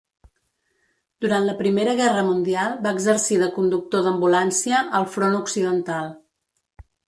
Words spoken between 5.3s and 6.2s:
occidental.